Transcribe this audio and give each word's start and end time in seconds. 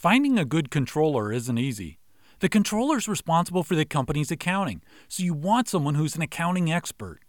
Finding 0.00 0.38
a 0.38 0.46
good 0.46 0.70
controller 0.70 1.30
isn't 1.30 1.58
easy. 1.58 1.98
The 2.38 2.48
controller's 2.48 3.06
responsible 3.06 3.62
for 3.62 3.74
the 3.74 3.84
company's 3.84 4.30
accounting, 4.30 4.80
so 5.08 5.22
you 5.22 5.34
want 5.34 5.68
someone 5.68 5.94
who's 5.94 6.16
an 6.16 6.22
accounting 6.22 6.72
expert. 6.72 7.20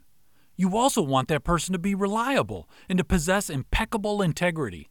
You 0.55 0.77
also 0.77 1.01
want 1.01 1.27
that 1.27 1.43
person 1.43 1.73
to 1.73 1.79
be 1.79 1.93
reliable 1.93 2.69
and 2.87 2.97
to 2.97 3.03
possess 3.03 3.49
impeccable 3.49 4.21
integrity. 4.21 4.89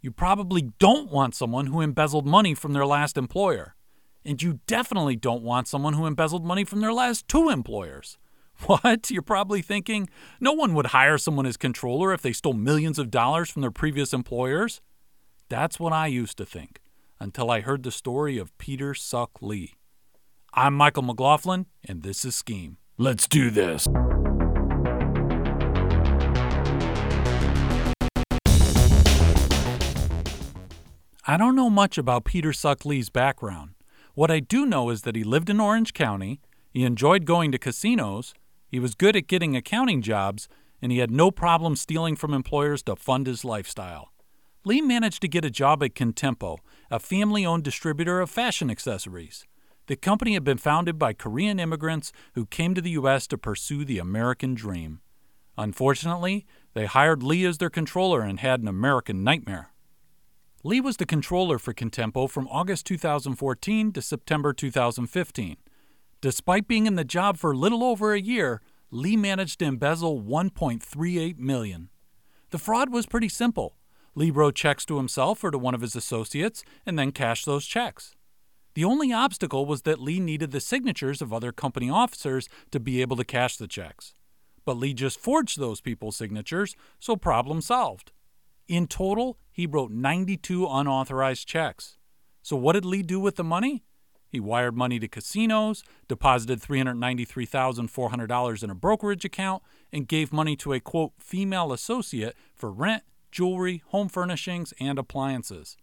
You 0.00 0.10
probably 0.10 0.72
don't 0.80 1.12
want 1.12 1.36
someone 1.36 1.66
who 1.66 1.80
embezzled 1.80 2.26
money 2.26 2.54
from 2.54 2.72
their 2.72 2.84
last 2.84 3.16
employer. 3.16 3.76
And 4.24 4.42
you 4.42 4.58
definitely 4.66 5.14
don't 5.14 5.44
want 5.44 5.68
someone 5.68 5.94
who 5.94 6.06
embezzled 6.06 6.44
money 6.44 6.64
from 6.64 6.80
their 6.80 6.92
last 6.92 7.28
two 7.28 7.48
employers. 7.48 8.18
What? 8.66 9.12
You're 9.12 9.22
probably 9.22 9.62
thinking, 9.62 10.08
no 10.40 10.52
one 10.52 10.74
would 10.74 10.86
hire 10.86 11.18
someone 11.18 11.46
as 11.46 11.56
controller 11.56 12.12
if 12.12 12.20
they 12.20 12.32
stole 12.32 12.52
millions 12.52 12.98
of 12.98 13.12
dollars 13.12 13.48
from 13.48 13.62
their 13.62 13.70
previous 13.70 14.12
employers? 14.12 14.80
That's 15.48 15.78
what 15.78 15.92
I 15.92 16.08
used 16.08 16.36
to 16.38 16.44
think 16.44 16.81
until 17.22 17.52
I 17.52 17.60
heard 17.60 17.84
the 17.84 17.92
story 17.92 18.36
of 18.36 18.56
Peter 18.58 18.94
Suk 18.94 19.40
Lee. 19.40 19.74
I'm 20.54 20.74
Michael 20.74 21.04
McLaughlin, 21.04 21.66
and 21.84 22.02
this 22.02 22.24
is 22.24 22.34
Scheme. 22.34 22.78
Let's 22.98 23.28
do 23.28 23.48
this. 23.48 23.86
I 31.24 31.36
don't 31.36 31.54
know 31.54 31.70
much 31.70 31.96
about 31.96 32.24
Peter 32.24 32.52
Suk 32.52 32.84
Lee's 32.84 33.08
background. 33.08 33.74
What 34.14 34.32
I 34.32 34.40
do 34.40 34.66
know 34.66 34.90
is 34.90 35.02
that 35.02 35.14
he 35.14 35.22
lived 35.22 35.48
in 35.48 35.60
Orange 35.60 35.94
County, 35.94 36.40
he 36.70 36.82
enjoyed 36.82 37.24
going 37.24 37.52
to 37.52 37.58
casinos, 37.58 38.34
he 38.66 38.80
was 38.80 38.96
good 38.96 39.14
at 39.14 39.28
getting 39.28 39.54
accounting 39.54 40.02
jobs, 40.02 40.48
and 40.82 40.90
he 40.90 40.98
had 40.98 41.12
no 41.12 41.30
problem 41.30 41.76
stealing 41.76 42.16
from 42.16 42.34
employers 42.34 42.82
to 42.82 42.96
fund 42.96 43.28
his 43.28 43.44
lifestyle. 43.44 44.11
Lee 44.64 44.80
managed 44.80 45.20
to 45.22 45.28
get 45.28 45.44
a 45.44 45.50
job 45.50 45.82
at 45.82 45.94
Contempo, 45.94 46.58
a 46.88 47.00
family 47.00 47.44
owned 47.44 47.64
distributor 47.64 48.20
of 48.20 48.30
fashion 48.30 48.70
accessories. 48.70 49.44
The 49.88 49.96
company 49.96 50.34
had 50.34 50.44
been 50.44 50.58
founded 50.58 51.00
by 51.00 51.14
Korean 51.14 51.58
immigrants 51.58 52.12
who 52.34 52.46
came 52.46 52.72
to 52.74 52.80
the 52.80 52.90
U.S. 52.90 53.26
to 53.28 53.38
pursue 53.38 53.84
the 53.84 53.98
American 53.98 54.54
dream. 54.54 55.00
Unfortunately, 55.58 56.46
they 56.74 56.86
hired 56.86 57.24
Lee 57.24 57.44
as 57.44 57.58
their 57.58 57.70
controller 57.70 58.20
and 58.22 58.38
had 58.38 58.60
an 58.60 58.68
American 58.68 59.24
nightmare. 59.24 59.72
Lee 60.62 60.80
was 60.80 60.96
the 60.96 61.06
controller 61.06 61.58
for 61.58 61.74
Contempo 61.74 62.30
from 62.30 62.46
August 62.46 62.86
2014 62.86 63.92
to 63.92 64.00
September 64.00 64.52
2015. 64.52 65.56
Despite 66.20 66.68
being 66.68 66.86
in 66.86 66.94
the 66.94 67.04
job 67.04 67.36
for 67.36 67.56
little 67.56 67.82
over 67.82 68.14
a 68.14 68.20
year, 68.20 68.62
Lee 68.92 69.16
managed 69.16 69.58
to 69.58 69.64
embezzle 69.64 70.22
1.38 70.22 71.36
million. 71.38 71.88
The 72.50 72.58
fraud 72.58 72.92
was 72.92 73.06
pretty 73.06 73.28
simple. 73.28 73.74
Lee 74.14 74.30
wrote 74.30 74.54
checks 74.54 74.84
to 74.86 74.96
himself 74.96 75.42
or 75.42 75.50
to 75.50 75.58
one 75.58 75.74
of 75.74 75.80
his 75.80 75.96
associates 75.96 76.62
and 76.84 76.98
then 76.98 77.12
cashed 77.12 77.46
those 77.46 77.66
checks. 77.66 78.14
The 78.74 78.84
only 78.84 79.12
obstacle 79.12 79.66
was 79.66 79.82
that 79.82 80.00
Lee 80.00 80.20
needed 80.20 80.50
the 80.50 80.60
signatures 80.60 81.20
of 81.20 81.30
other 81.32 81.52
company 81.52 81.90
officers 81.90 82.48
to 82.70 82.80
be 82.80 83.02
able 83.02 83.16
to 83.16 83.24
cash 83.24 83.56
the 83.56 83.66
checks. 83.66 84.14
But 84.64 84.78
Lee 84.78 84.94
just 84.94 85.20
forged 85.20 85.58
those 85.58 85.80
people's 85.80 86.16
signatures, 86.16 86.76
so 86.98 87.16
problem 87.16 87.60
solved. 87.60 88.12
In 88.68 88.86
total, 88.86 89.38
he 89.50 89.66
wrote 89.66 89.90
92 89.90 90.66
unauthorized 90.66 91.48
checks. 91.48 91.98
So, 92.42 92.56
what 92.56 92.72
did 92.72 92.84
Lee 92.84 93.02
do 93.02 93.20
with 93.20 93.36
the 93.36 93.44
money? 93.44 93.84
He 94.28 94.40
wired 94.40 94.76
money 94.76 94.98
to 94.98 95.06
casinos, 95.08 95.84
deposited 96.08 96.60
$393,400 96.62 98.62
in 98.62 98.70
a 98.70 98.74
brokerage 98.74 99.26
account, 99.26 99.62
and 99.92 100.08
gave 100.08 100.32
money 100.32 100.56
to 100.56 100.72
a 100.72 100.80
quote, 100.80 101.12
female 101.18 101.70
associate 101.72 102.34
for 102.54 102.72
rent, 102.72 103.02
jewelry, 103.32 103.82
home 103.88 104.08
furnishings, 104.08 104.72
and 104.78 104.98
appliances. 104.98 105.76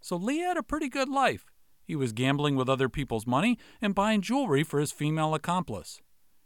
So 0.00 0.16
Lee 0.16 0.40
had 0.40 0.56
a 0.56 0.62
pretty 0.62 0.88
good 0.88 1.08
life. 1.08 1.46
He 1.84 1.96
was 1.96 2.12
gambling 2.12 2.56
with 2.56 2.68
other 2.68 2.90
people's 2.90 3.26
money 3.26 3.58
and 3.80 3.94
buying 3.94 4.20
jewelry 4.20 4.62
for 4.62 4.78
his 4.78 4.92
female 4.92 5.34
accomplice. 5.34 6.02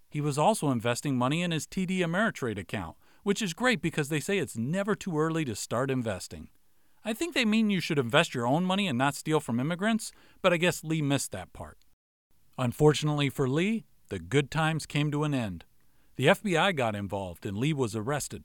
He 0.09 0.21
was 0.21 0.39
also 0.39 0.71
investing 0.71 1.17
money 1.17 1.43
in 1.43 1.51
his 1.51 1.67
TD 1.67 1.99
Ameritrade 1.99 2.59
account, 2.59 2.97
which 3.25 3.43
is 3.43 3.55
great 3.55 3.83
because 3.83 4.09
they 4.09 4.21
say 4.21 4.39
it's 4.39 4.57
never 4.57 4.95
too 4.95 5.19
early 5.19 5.45
to 5.47 5.57
start 5.57 5.91
investing. 5.91 6.49
I 7.05 7.13
think 7.13 7.35
they 7.35 7.45
mean 7.45 7.71
you 7.71 7.81
should 7.81 7.99
invest 7.99 8.35
your 8.35 8.47
own 8.47 8.65
money 8.65 8.87
and 8.87 8.97
not 8.97 9.17
steal 9.17 9.41
from 9.41 9.59
immigrants, 9.59 10.13
but 10.41 10.53
I 10.53 10.59
guess 10.59 10.85
Lee 10.85 11.03
missed 11.03 11.33
that 11.33 11.53
part. 11.53 11.79
Unfortunately 12.59 13.29
for 13.29 13.49
Lee, 13.49 13.85
the 14.09 14.19
good 14.19 14.51
times 14.51 14.87
came 14.87 15.11
to 15.11 15.25
an 15.25 15.35
end. 15.35 15.65
The 16.17 16.27
FBI 16.27 16.77
got 16.77 16.95
involved 16.95 17.47
and 17.47 17.57
Lee 17.57 17.73
was 17.73 17.97
arrested. 17.97 18.45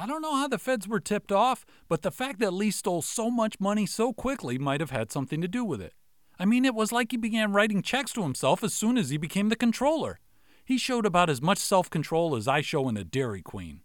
I 0.00 0.06
don't 0.06 0.22
know 0.22 0.34
how 0.34 0.48
the 0.48 0.58
feds 0.58 0.88
were 0.88 0.98
tipped 0.98 1.30
off, 1.30 1.66
but 1.86 2.00
the 2.00 2.10
fact 2.10 2.38
that 2.38 2.54
Lee 2.54 2.70
stole 2.70 3.02
so 3.02 3.30
much 3.30 3.60
money 3.60 3.84
so 3.84 4.14
quickly 4.14 4.56
might 4.56 4.80
have 4.80 4.92
had 4.92 5.12
something 5.12 5.42
to 5.42 5.46
do 5.46 5.62
with 5.62 5.82
it. 5.82 5.92
I 6.38 6.46
mean, 6.46 6.64
it 6.64 6.74
was 6.74 6.90
like 6.90 7.10
he 7.10 7.18
began 7.18 7.52
writing 7.52 7.82
checks 7.82 8.14
to 8.14 8.22
himself 8.22 8.64
as 8.64 8.72
soon 8.72 8.96
as 8.96 9.10
he 9.10 9.18
became 9.18 9.50
the 9.50 9.56
controller. 9.56 10.18
He 10.64 10.78
showed 10.78 11.04
about 11.04 11.28
as 11.28 11.42
much 11.42 11.58
self 11.58 11.90
control 11.90 12.34
as 12.34 12.48
I 12.48 12.62
show 12.62 12.88
in 12.88 12.96
a 12.96 13.04
Dairy 13.04 13.42
Queen. 13.42 13.80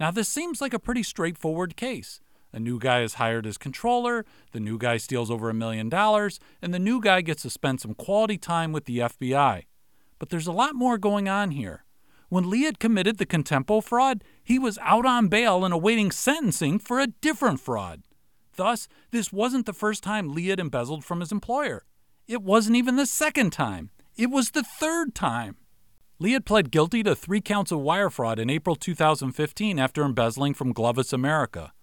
Now, 0.00 0.10
this 0.10 0.28
seems 0.28 0.60
like 0.60 0.74
a 0.74 0.80
pretty 0.80 1.04
straightforward 1.04 1.76
case. 1.76 2.20
A 2.52 2.58
new 2.58 2.80
guy 2.80 3.02
is 3.02 3.14
hired 3.14 3.46
as 3.46 3.58
controller, 3.58 4.26
the 4.50 4.58
new 4.58 4.76
guy 4.76 4.96
steals 4.96 5.30
over 5.30 5.48
a 5.48 5.54
million 5.54 5.88
dollars, 5.88 6.40
and 6.60 6.74
the 6.74 6.80
new 6.80 7.00
guy 7.00 7.20
gets 7.20 7.42
to 7.42 7.50
spend 7.50 7.80
some 7.80 7.94
quality 7.94 8.38
time 8.38 8.72
with 8.72 8.86
the 8.86 8.98
FBI. 8.98 9.66
But 10.18 10.30
there's 10.30 10.48
a 10.48 10.52
lot 10.52 10.74
more 10.74 10.98
going 10.98 11.28
on 11.28 11.52
here. 11.52 11.84
When 12.32 12.48
Lee 12.48 12.62
had 12.62 12.80
committed 12.80 13.18
the 13.18 13.26
Contempo 13.26 13.84
fraud, 13.84 14.24
he 14.42 14.58
was 14.58 14.78
out 14.78 15.04
on 15.04 15.28
bail 15.28 15.66
and 15.66 15.74
awaiting 15.74 16.10
sentencing 16.10 16.78
for 16.78 16.98
a 16.98 17.08
different 17.08 17.60
fraud. 17.60 18.04
Thus, 18.56 18.88
this 19.10 19.34
wasn't 19.34 19.66
the 19.66 19.74
first 19.74 20.02
time 20.02 20.32
Lee 20.32 20.46
had 20.46 20.58
embezzled 20.58 21.04
from 21.04 21.20
his 21.20 21.30
employer. 21.30 21.84
It 22.26 22.40
wasn't 22.40 22.76
even 22.76 22.96
the 22.96 23.04
second 23.04 23.50
time. 23.50 23.90
It 24.16 24.30
was 24.30 24.52
the 24.52 24.62
third 24.62 25.14
time. 25.14 25.56
Lee 26.18 26.32
had 26.32 26.46
pled 26.46 26.70
guilty 26.70 27.02
to 27.02 27.14
three 27.14 27.42
counts 27.42 27.70
of 27.70 27.80
wire 27.80 28.08
fraud 28.08 28.38
in 28.38 28.48
April 28.48 28.76
2015 28.76 29.78
after 29.78 30.02
embezzling 30.02 30.54
from 30.54 30.72
Glovis 30.72 31.12
America. 31.12 31.74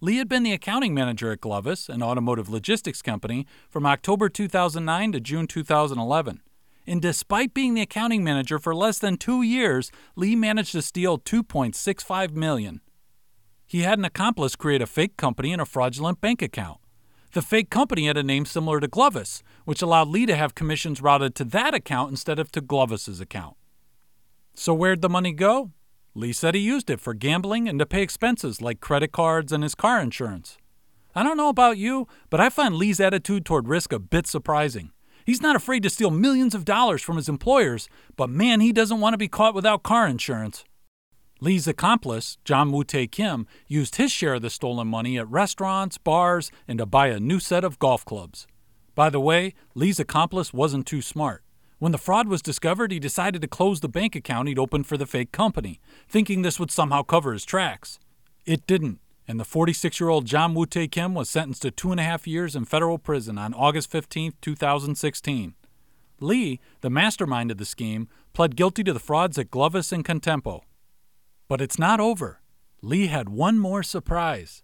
Lee 0.00 0.18
had 0.18 0.28
been 0.28 0.44
the 0.44 0.52
accounting 0.52 0.94
manager 0.94 1.32
at 1.32 1.40
Glovis, 1.40 1.88
an 1.88 2.00
automotive 2.00 2.48
logistics 2.48 3.02
company, 3.02 3.44
from 3.68 3.84
October 3.84 4.28
2009 4.28 5.10
to 5.10 5.18
June 5.18 5.48
2011. 5.48 6.42
And 6.86 7.02
despite 7.02 7.52
being 7.52 7.74
the 7.74 7.82
accounting 7.82 8.22
manager 8.22 8.58
for 8.58 8.74
less 8.74 8.98
than 8.98 9.16
two 9.16 9.42
years, 9.42 9.90
Lee 10.14 10.36
managed 10.36 10.72
to 10.72 10.82
steal 10.82 11.18
2.65 11.18 12.32
million. 12.32 12.80
He 13.66 13.80
had 13.80 13.98
an 13.98 14.04
accomplice 14.04 14.54
create 14.54 14.82
a 14.82 14.86
fake 14.86 15.16
company 15.16 15.52
and 15.52 15.60
a 15.60 15.66
fraudulent 15.66 16.20
bank 16.20 16.40
account. 16.42 16.78
The 17.32 17.42
fake 17.42 17.68
company 17.68 18.06
had 18.06 18.16
a 18.16 18.22
name 18.22 18.46
similar 18.46 18.78
to 18.80 18.88
Glovis, 18.88 19.42
which 19.64 19.82
allowed 19.82 20.08
Lee 20.08 20.26
to 20.26 20.36
have 20.36 20.54
commissions 20.54 21.02
routed 21.02 21.34
to 21.34 21.44
that 21.44 21.74
account 21.74 22.10
instead 22.10 22.38
of 22.38 22.52
to 22.52 22.60
Glovis's 22.60 23.20
account. 23.20 23.56
So, 24.54 24.72
where'd 24.72 25.02
the 25.02 25.08
money 25.08 25.32
go? 25.32 25.72
Lee 26.14 26.32
said 26.32 26.54
he 26.54 26.60
used 26.62 26.88
it 26.88 27.00
for 27.00 27.12
gambling 27.12 27.68
and 27.68 27.78
to 27.78 27.84
pay 27.84 28.00
expenses 28.00 28.62
like 28.62 28.80
credit 28.80 29.12
cards 29.12 29.52
and 29.52 29.62
his 29.62 29.74
car 29.74 30.00
insurance. 30.00 30.56
I 31.14 31.22
don't 31.22 31.36
know 31.36 31.50
about 31.50 31.76
you, 31.76 32.06
but 32.30 32.40
I 32.40 32.48
find 32.48 32.74
Lee's 32.74 33.00
attitude 33.00 33.44
toward 33.44 33.68
risk 33.68 33.92
a 33.92 33.98
bit 33.98 34.26
surprising. 34.26 34.92
He's 35.26 35.42
not 35.42 35.56
afraid 35.56 35.82
to 35.82 35.90
steal 35.90 36.12
millions 36.12 36.54
of 36.54 36.64
dollars 36.64 37.02
from 37.02 37.16
his 37.16 37.28
employers, 37.28 37.88
but 38.16 38.30
man, 38.30 38.60
he 38.60 38.72
doesn't 38.72 39.00
want 39.00 39.14
to 39.14 39.18
be 39.18 39.26
caught 39.26 39.56
without 39.56 39.82
car 39.82 40.06
insurance. 40.06 40.64
Lee's 41.40 41.66
accomplice, 41.66 42.38
John 42.44 42.72
Tae 42.84 43.08
Kim, 43.08 43.48
used 43.66 43.96
his 43.96 44.12
share 44.12 44.34
of 44.34 44.42
the 44.42 44.50
stolen 44.50 44.86
money 44.86 45.18
at 45.18 45.28
restaurants, 45.28 45.98
bars, 45.98 46.52
and 46.68 46.78
to 46.78 46.86
buy 46.86 47.08
a 47.08 47.18
new 47.18 47.40
set 47.40 47.64
of 47.64 47.80
golf 47.80 48.04
clubs. 48.04 48.46
By 48.94 49.10
the 49.10 49.18
way, 49.18 49.52
Lee's 49.74 49.98
accomplice 49.98 50.54
wasn't 50.54 50.86
too 50.86 51.02
smart. 51.02 51.42
When 51.80 51.90
the 51.90 51.98
fraud 51.98 52.28
was 52.28 52.40
discovered, 52.40 52.92
he 52.92 53.00
decided 53.00 53.42
to 53.42 53.48
close 53.48 53.80
the 53.80 53.88
bank 53.88 54.14
account 54.14 54.46
he'd 54.46 54.60
opened 54.60 54.86
for 54.86 54.96
the 54.96 55.06
fake 55.06 55.32
company, 55.32 55.80
thinking 56.08 56.42
this 56.42 56.60
would 56.60 56.70
somehow 56.70 57.02
cover 57.02 57.32
his 57.32 57.44
tracks. 57.44 57.98
It 58.46 58.64
didn't, 58.68 59.00
and 59.28 59.40
the 59.40 59.44
46 59.44 60.00
year 60.00 60.08
old 60.08 60.26
John 60.26 60.54
Woo 60.54 60.66
Tae 60.66 60.88
Kim 60.88 61.14
was 61.14 61.28
sentenced 61.28 61.62
to 61.62 61.70
two 61.70 61.90
and 61.90 62.00
a 62.00 62.04
half 62.04 62.26
years 62.26 62.54
in 62.54 62.64
federal 62.64 62.98
prison 62.98 63.38
on 63.38 63.54
August 63.54 63.90
15, 63.90 64.34
2016. 64.40 65.54
Lee, 66.20 66.60
the 66.80 66.90
mastermind 66.90 67.50
of 67.50 67.58
the 67.58 67.64
scheme, 67.64 68.08
pled 68.32 68.56
guilty 68.56 68.82
to 68.84 68.92
the 68.92 68.98
frauds 68.98 69.38
at 69.38 69.50
Glovis 69.50 69.92
and 69.92 70.04
Contempo. 70.04 70.62
But 71.48 71.60
it's 71.60 71.78
not 71.78 72.00
over. 72.00 72.40
Lee 72.82 73.06
had 73.08 73.28
one 73.28 73.58
more 73.58 73.82
surprise. 73.82 74.62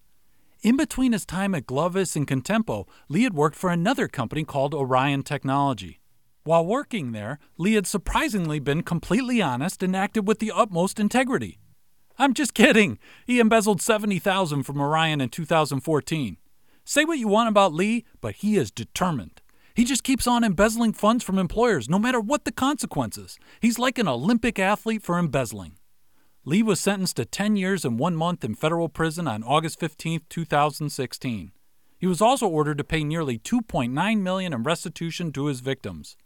In 0.62 0.76
between 0.76 1.12
his 1.12 1.26
time 1.26 1.54
at 1.54 1.66
Glovis 1.66 2.14
and 2.14 2.26
Contempo, 2.26 2.86
Lee 3.08 3.25
had 3.25 3.34
worked 3.34 3.56
for 3.56 3.70
another 3.70 4.06
company 4.06 4.44
called 4.44 4.75
Orion 4.75 5.22
Technology. 5.22 6.00
While 6.44 6.66
working 6.66 7.12
there, 7.12 7.38
Lee 7.58 7.75
had 7.75 7.86
surprisingly 7.86 8.58
been 8.58 8.82
completely 8.82 9.42
honest 9.42 9.82
and 9.82 9.94
acted 9.94 10.26
with 10.26 10.38
the 10.38 10.52
utmost 10.52 10.98
integrity. 10.98 11.58
I'm 12.18 12.34
just 12.34 12.54
kidding. 12.54 12.98
He 13.26 13.40
embezzled 13.40 13.80
70,000 13.80 14.62
from 14.62 14.80
Orion 14.80 15.20
in 15.20 15.28
2014. 15.28 16.36
Say 16.84 17.04
what 17.04 17.18
you 17.18 17.28
want 17.28 17.48
about 17.48 17.72
Lee, 17.72 18.04
but 18.20 18.36
he 18.36 18.56
is 18.56 18.70
determined. 18.70 19.40
He 19.74 19.84
just 19.84 20.04
keeps 20.04 20.26
on 20.26 20.44
embezzling 20.44 20.92
funds 20.92 21.24
from 21.24 21.38
employers 21.38 21.88
no 21.88 21.98
matter 21.98 22.20
what 22.20 22.44
the 22.44 22.52
consequences. 22.52 23.38
He's 23.60 23.78
like 23.78 23.98
an 23.98 24.08
Olympic 24.08 24.58
athlete 24.58 25.02
for 25.02 25.18
embezzling. 25.18 25.78
Lee 26.44 26.62
was 26.62 26.80
sentenced 26.80 27.16
to 27.16 27.24
10 27.24 27.56
years 27.56 27.84
and 27.84 27.98
1 27.98 28.16
month 28.16 28.44
in 28.44 28.54
federal 28.54 28.88
prison 28.88 29.28
on 29.28 29.44
August 29.44 29.78
15, 29.78 30.22
2016. 30.28 31.52
He 31.98 32.06
was 32.08 32.20
also 32.20 32.48
ordered 32.48 32.78
to 32.78 32.84
pay 32.84 33.04
nearly 33.04 33.38
2.9 33.38 34.20
million 34.20 34.52
in 34.52 34.62
restitution 34.64 35.30
to 35.32 35.46
his 35.46 35.60
victims. 35.60 36.16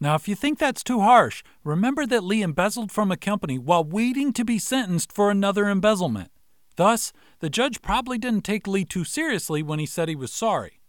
Now, 0.00 0.14
if 0.14 0.28
you 0.28 0.34
think 0.34 0.58
that's 0.58 0.82
too 0.82 1.00
harsh, 1.00 1.42
remember 1.62 2.06
that 2.06 2.24
Lee 2.24 2.42
embezzled 2.42 2.90
from 2.90 3.10
a 3.10 3.16
company 3.16 3.58
while 3.58 3.84
waiting 3.84 4.32
to 4.32 4.44
be 4.44 4.58
sentenced 4.58 5.12
for 5.12 5.30
another 5.30 5.68
embezzlement. 5.68 6.30
Thus, 6.76 7.12
the 7.38 7.50
judge 7.50 7.80
probably 7.80 8.18
didn't 8.18 8.44
take 8.44 8.66
Lee 8.66 8.84
too 8.84 9.04
seriously 9.04 9.62
when 9.62 9.78
he 9.78 9.86
said 9.86 10.08
he 10.08 10.16
was 10.16 10.32
sorry. 10.32 10.80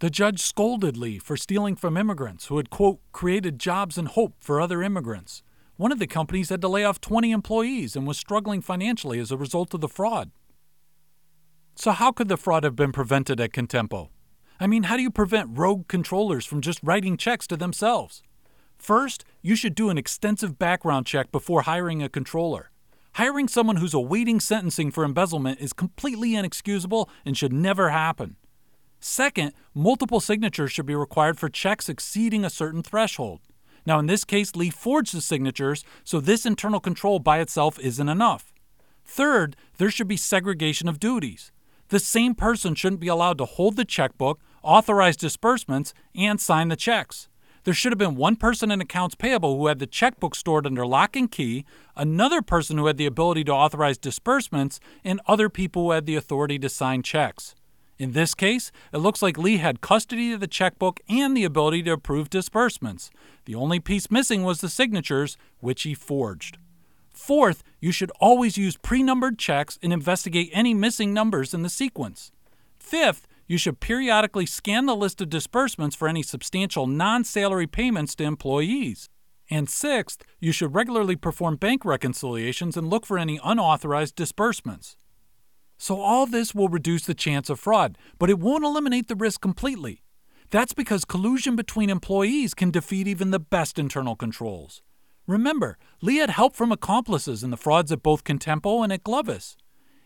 The 0.00 0.10
judge 0.10 0.40
scolded 0.40 0.96
Lee 0.96 1.18
for 1.18 1.36
stealing 1.36 1.76
from 1.76 1.96
immigrants 1.96 2.46
who 2.46 2.56
had, 2.56 2.70
quote, 2.70 3.00
created 3.12 3.58
jobs 3.58 3.96
and 3.96 4.08
hope 4.08 4.34
for 4.40 4.60
other 4.60 4.82
immigrants. 4.82 5.42
One 5.76 5.92
of 5.92 5.98
the 5.98 6.06
companies 6.06 6.50
had 6.50 6.60
to 6.60 6.68
lay 6.68 6.84
off 6.84 7.00
20 7.00 7.30
employees 7.30 7.96
and 7.96 8.06
was 8.06 8.18
struggling 8.18 8.60
financially 8.60 9.18
as 9.18 9.32
a 9.32 9.36
result 9.36 9.72
of 9.74 9.80
the 9.80 9.88
fraud. 9.88 10.30
So, 11.74 11.92
how 11.92 12.12
could 12.12 12.28
the 12.28 12.36
fraud 12.36 12.64
have 12.64 12.76
been 12.76 12.92
prevented 12.92 13.40
at 13.40 13.52
Contempo? 13.52 14.10
I 14.60 14.66
mean, 14.66 14.84
how 14.84 14.96
do 14.96 15.02
you 15.02 15.10
prevent 15.10 15.56
rogue 15.58 15.88
controllers 15.88 16.44
from 16.44 16.60
just 16.60 16.80
writing 16.82 17.16
checks 17.16 17.46
to 17.46 17.56
themselves? 17.56 18.22
First, 18.82 19.24
you 19.42 19.54
should 19.54 19.76
do 19.76 19.90
an 19.90 19.96
extensive 19.96 20.58
background 20.58 21.06
check 21.06 21.30
before 21.30 21.62
hiring 21.62 22.02
a 22.02 22.08
controller. 22.08 22.72
Hiring 23.12 23.46
someone 23.46 23.76
who's 23.76 23.94
awaiting 23.94 24.40
sentencing 24.40 24.90
for 24.90 25.04
embezzlement 25.04 25.60
is 25.60 25.72
completely 25.72 26.34
inexcusable 26.34 27.08
and 27.24 27.36
should 27.36 27.52
never 27.52 27.90
happen. 27.90 28.34
Second, 28.98 29.52
multiple 29.72 30.18
signatures 30.18 30.72
should 30.72 30.86
be 30.86 30.96
required 30.96 31.38
for 31.38 31.48
checks 31.48 31.88
exceeding 31.88 32.44
a 32.44 32.50
certain 32.50 32.82
threshold. 32.82 33.42
Now, 33.86 34.00
in 34.00 34.06
this 34.06 34.24
case, 34.24 34.56
Lee 34.56 34.70
forged 34.70 35.14
the 35.14 35.20
signatures, 35.20 35.84
so 36.02 36.18
this 36.18 36.44
internal 36.44 36.80
control 36.80 37.20
by 37.20 37.38
itself 37.38 37.78
isn't 37.78 38.08
enough. 38.08 38.52
Third, 39.04 39.54
there 39.78 39.92
should 39.92 40.08
be 40.08 40.16
segregation 40.16 40.88
of 40.88 40.98
duties. 40.98 41.52
The 41.90 42.00
same 42.00 42.34
person 42.34 42.74
shouldn't 42.74 43.00
be 43.00 43.06
allowed 43.06 43.38
to 43.38 43.44
hold 43.44 43.76
the 43.76 43.84
checkbook, 43.84 44.40
authorize 44.60 45.16
disbursements, 45.16 45.94
and 46.16 46.40
sign 46.40 46.66
the 46.66 46.74
checks. 46.74 47.28
There 47.64 47.74
should 47.74 47.92
have 47.92 47.98
been 47.98 48.16
one 48.16 48.36
person 48.36 48.70
in 48.72 48.80
accounts 48.80 49.14
payable 49.14 49.56
who 49.56 49.68
had 49.68 49.78
the 49.78 49.86
checkbook 49.86 50.34
stored 50.34 50.66
under 50.66 50.84
lock 50.84 51.14
and 51.14 51.30
key, 51.30 51.64
another 51.96 52.42
person 52.42 52.76
who 52.76 52.86
had 52.86 52.96
the 52.96 53.06
ability 53.06 53.44
to 53.44 53.52
authorize 53.52 53.98
disbursements, 53.98 54.80
and 55.04 55.20
other 55.26 55.48
people 55.48 55.84
who 55.84 55.90
had 55.92 56.06
the 56.06 56.16
authority 56.16 56.58
to 56.58 56.68
sign 56.68 57.02
checks. 57.02 57.54
In 57.98 58.12
this 58.12 58.34
case, 58.34 58.72
it 58.92 58.98
looks 58.98 59.22
like 59.22 59.38
Lee 59.38 59.58
had 59.58 59.80
custody 59.80 60.32
of 60.32 60.40
the 60.40 60.48
checkbook 60.48 60.98
and 61.08 61.36
the 61.36 61.44
ability 61.44 61.84
to 61.84 61.92
approve 61.92 62.30
disbursements. 62.30 63.10
The 63.44 63.54
only 63.54 63.78
piece 63.78 64.10
missing 64.10 64.42
was 64.42 64.60
the 64.60 64.68
signatures, 64.68 65.36
which 65.60 65.82
he 65.82 65.94
forged. 65.94 66.58
Fourth, 67.12 67.62
you 67.78 67.92
should 67.92 68.10
always 68.18 68.58
use 68.58 68.76
pre 68.76 69.04
numbered 69.04 69.38
checks 69.38 69.78
and 69.82 69.92
investigate 69.92 70.50
any 70.52 70.74
missing 70.74 71.14
numbers 71.14 71.54
in 71.54 71.62
the 71.62 71.68
sequence. 71.68 72.32
Fifth, 72.76 73.28
you 73.46 73.58
should 73.58 73.80
periodically 73.80 74.46
scan 74.46 74.86
the 74.86 74.96
list 74.96 75.20
of 75.20 75.30
disbursements 75.30 75.96
for 75.96 76.08
any 76.08 76.22
substantial 76.22 76.86
non 76.86 77.24
salary 77.24 77.66
payments 77.66 78.14
to 78.16 78.24
employees. 78.24 79.08
And 79.50 79.68
sixth, 79.68 80.22
you 80.40 80.52
should 80.52 80.74
regularly 80.74 81.16
perform 81.16 81.56
bank 81.56 81.84
reconciliations 81.84 82.76
and 82.76 82.88
look 82.88 83.04
for 83.04 83.18
any 83.18 83.38
unauthorized 83.44 84.14
disbursements. 84.14 84.96
So, 85.76 86.00
all 86.00 86.26
this 86.26 86.54
will 86.54 86.68
reduce 86.68 87.04
the 87.04 87.14
chance 87.14 87.50
of 87.50 87.58
fraud, 87.58 87.98
but 88.18 88.30
it 88.30 88.38
won't 88.38 88.64
eliminate 88.64 89.08
the 89.08 89.16
risk 89.16 89.40
completely. 89.40 90.02
That's 90.50 90.74
because 90.74 91.04
collusion 91.04 91.56
between 91.56 91.90
employees 91.90 92.54
can 92.54 92.70
defeat 92.70 93.08
even 93.08 93.30
the 93.30 93.40
best 93.40 93.78
internal 93.78 94.14
controls. 94.14 94.80
Remember, 95.26 95.78
Lee 96.00 96.16
had 96.16 96.30
help 96.30 96.54
from 96.54 96.72
accomplices 96.72 97.42
in 97.42 97.50
the 97.50 97.56
frauds 97.56 97.90
at 97.90 98.02
both 98.02 98.24
Contempo 98.24 98.82
and 98.84 98.92
at 98.92 99.02
Glovis. 99.02 99.56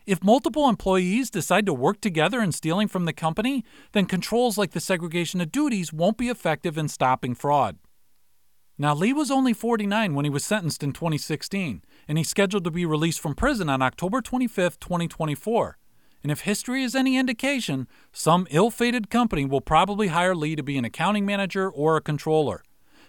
If 0.07 0.23
multiple 0.23 0.69
employees 0.69 1.29
decide 1.29 1.65
to 1.65 1.73
work 1.73 1.99
together 1.99 2.41
in 2.41 2.53
stealing 2.53 2.87
from 2.87 3.03
the 3.03 3.11
company, 3.11 3.65
then 3.91 4.05
controls 4.05 4.57
like 4.57 4.71
the 4.71 4.79
segregation 4.79 5.41
of 5.41 5.51
duties 5.51 5.91
won't 5.91 6.17
be 6.17 6.29
effective 6.29 6.77
in 6.77 6.87
stopping 6.87 7.35
fraud. 7.35 7.77
Now, 8.77 8.95
Lee 8.95 9.11
was 9.11 9.29
only 9.29 9.51
49 9.51 10.15
when 10.15 10.23
he 10.23 10.31
was 10.31 10.45
sentenced 10.45 10.81
in 10.81 10.93
2016, 10.93 11.83
and 12.07 12.17
he's 12.17 12.29
scheduled 12.29 12.63
to 12.63 12.71
be 12.71 12.85
released 12.85 13.19
from 13.19 13.35
prison 13.35 13.67
on 13.67 13.81
October 13.81 14.21
25, 14.21 14.79
2024. 14.79 15.77
And 16.23 16.31
if 16.31 16.41
history 16.41 16.83
is 16.83 16.95
any 16.95 17.17
indication, 17.17 17.85
some 18.13 18.47
ill 18.49 18.71
fated 18.71 19.09
company 19.09 19.43
will 19.43 19.59
probably 19.59 20.07
hire 20.07 20.35
Lee 20.35 20.55
to 20.55 20.63
be 20.63 20.77
an 20.77 20.85
accounting 20.85 21.25
manager 21.25 21.69
or 21.69 21.97
a 21.97 22.01
controller. 22.01 22.63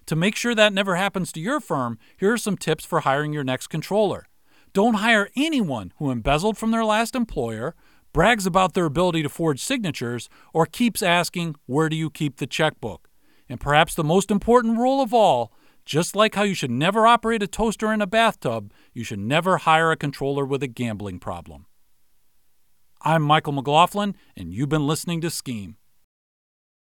To 0.07 0.17
make 0.17 0.35
sure 0.35 0.55
that 0.57 0.73
never 0.73 0.97
happens 0.97 1.31
to 1.33 1.41
your 1.41 1.61
firm, 1.61 1.97
here 2.17 2.33
are 2.33 2.39
some 2.39 2.57
tips 2.57 2.85
for 2.85 3.01
hiring 3.01 3.33
your 3.33 3.45
next 3.45 3.69
controller. 3.69 4.27
Don't 4.73 4.95
hire 4.95 5.29
anyone 5.37 5.93
who 5.99 6.11
embezzled 6.11 6.59
from 6.59 6.71
their 6.71 6.85
last 6.85 7.15
employer, 7.15 7.75
brags 8.13 8.47
about 8.47 8.75
their 8.75 8.85
ability 8.85 9.23
to 9.23 9.29
forge 9.29 9.61
signatures, 9.61 10.29
or 10.53 10.67
keeps 10.67 11.03
asking, 11.03 11.57
Where 11.67 11.89
do 11.89 11.97
you 11.97 12.11
keep 12.11 12.37
the 12.37 12.47
checkbook? 12.47 13.09
And 13.49 13.61
perhaps 13.61 13.95
the 13.95 14.05
most 14.05 14.31
important 14.31 14.79
rule 14.79 15.01
of 15.01 15.15
all 15.15 15.53
just 15.89 16.15
like 16.15 16.35
how 16.35 16.43
you 16.43 16.53
should 16.53 16.71
never 16.71 17.07
operate 17.07 17.43
a 17.43 17.47
toaster 17.47 17.95
in 17.95 18.03
a 18.03 18.07
bathtub, 18.07 18.75
you 18.93 19.03
should 19.03 19.19
never 19.19 19.57
hire 19.57 19.91
a 19.91 19.97
controller 19.97 20.45
with 20.45 20.63
a 20.63 20.67
gambling 20.67 21.19
problem. 21.19 21.65
I'm 23.01 23.23
Michael 23.23 23.55
McLaughlin, 23.55 24.15
and 24.37 24.53
you've 24.53 24.69
been 24.69 24.87
listening 24.87 25.23
to 25.23 25.31
Scheme. 25.31 25.77